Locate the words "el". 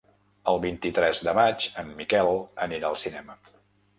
0.53-0.61